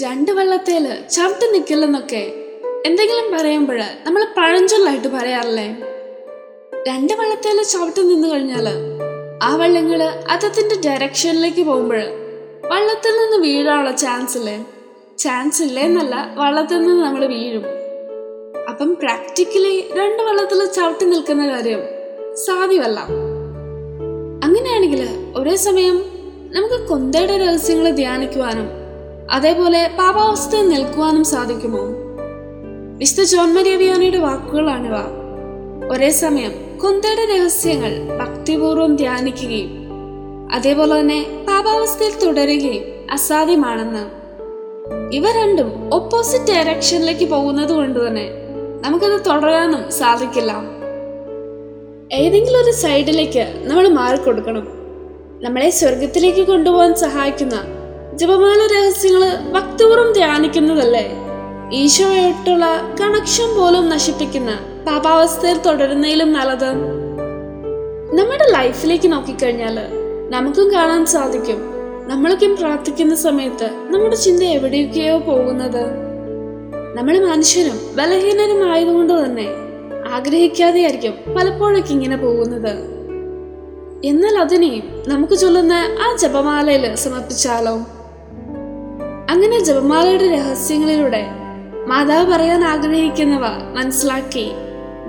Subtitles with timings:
[0.00, 2.22] രണ്ട് വെള്ളത്തേൽ ചവിട്ടി നിൽക്കില്ലെന്നൊക്കെ
[2.86, 5.66] എന്തെങ്കിലും പറയുമ്പോൾ നമ്മൾ പഴഞ്ചൊല്ലായിട്ട് പറയാറില്ലേ?
[6.88, 8.66] രണ്ട് വെള്ളത്തേൽ ചവിട്ടി നിന്ന് കഴിഞ്ഞാൽ
[9.42, 12.02] ആ വെള്ളങ്ങൾ അതത്തിന്റെ ഡയറക്ഷനിലേക്ക് പോകുമ്പോൾ
[12.72, 14.56] വള്ളത്തിൽ നിന്ന് വീഴാനുള്ള ചാൻസ് ഇല്ലേ
[15.18, 17.64] ചാൻസ് ഇല്ലേ എന്നല്ല വള്ളത്തിൽ നിന്ന് നമ്മൾ വീഴും.
[18.68, 21.82] അപ്പം പ്രാക്ടിക്കലി രണ്ട് വള്ളത്തിൽ ചവിട്ടി നിൽക്കുന്ന കാര്യം
[22.34, 23.00] സാധ്യമല്ല.
[24.44, 25.02] അങ്ങനെയാണെങ്കിൽ
[25.36, 25.96] ഒരേ സമയം
[26.52, 28.81] നമുക്ക് കൊന്തയുടെ രഹസ്യങ്ങൾ ധ്യാനിക്കുവാനും
[29.32, 31.80] അതേപോലെ പാപാവസ്ഥയിൽ നിൽക്കുവാനും സാധിക്കുമോ?
[32.98, 34.96] വിശുദ്ധ ജോൺ മരിയ വിയാനിയുടെ വാക്കുകളാണിവ
[35.92, 39.70] ഒരേ സമയം കുന്തയുടെ രഹസ്യങ്ങൾ ഭക്തിപൂർവം ധ്യാനിക്കുകയും
[40.52, 44.04] അതേപോലെ തന്നെ പാപാവസ്ഥയിൽ തുടരുകയും അസാധ്യമാണെന്ന്.
[45.14, 48.30] ഇവ രണ്ടും ഓപ്പോസിറ്റ് ഡയറക്ഷനിലേക്ക് പോകുന്നത് കൊണ്ട് തന്നെ
[48.80, 50.52] നമുക്കത് തുടരാനും സാധിക്കില്ല.
[52.12, 54.68] ഏതെങ്കിലും ഒരു സൈഡിലേക്ക് നമ്മൾ മാറിക്കൊടുക്കണം.
[55.42, 57.81] നമ്മളെ സ്വർഗത്തിലേക്ക് കൊണ്ടുപോകാൻ സഹായിക്കുന്ന
[58.12, 61.12] ജപമാല രഹസ്യങ്ങൾ ഭക്തപൂർവം ധ്യാനിക്കുന്നതല്ലേ?
[61.72, 62.64] ഈശോയായിട്ടുള്ള
[63.00, 64.50] കണക്ഷൻ പോലും നശിപ്പിക്കുന്ന
[64.86, 66.70] പാപാവസ്ഥയിൽ തുടരുന്നതിലും നല്ലത്.
[68.18, 69.78] നമ്മുടെ ലൈഫിലേക്ക് നോക്കിക്കഴിഞ്ഞാൽ
[70.30, 71.72] നമുക്കും കാണാൻ സാധിക്കും.
[72.06, 75.84] നമ്മളൊക്കെയും പ്രാർത്ഥിക്കുന്ന സമയത്ത് നമ്മുടെ ചിന്ത എവിടെയൊക്കെയോ പോകുന്നത്.
[76.96, 79.48] നമ്മൾ മനുഷ്യനും ബലഹീനരും ആയതുകൊണ്ട് തന്നെ
[80.12, 82.72] ആഗ്രഹിക്കാതെയായിരിക്കും പലപ്പോഴൊക്കെ ഇങ്ങനെ പോകുന്നത്.
[84.04, 88.01] എന്നാൽ അതിനെയും നമുക്ക് ചൊല്ലുന്ന ആ ജപമാലയിൽ സമർപ്പിച്ചാലോ?
[89.32, 91.22] അങ്ങനെ ജപമാലയുടെ രഹസ്യങ്ങളിലൂടെ
[91.88, 93.44] മാതാവ് പറയാൻ ആഗ്രഹിക്കുന്നവ
[93.76, 94.46] മനസ്സിലാക്കി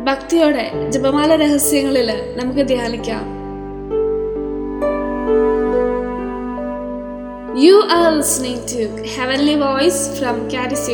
[0.05, 3.23] ഭക്തിയോടെ ജപമാല രഹസ്യങ്ങളിൽ നമുക്ക് ധ്യാനിക്കാം
[7.55, 10.85] You are listening to Heavenly Voice from Caddis.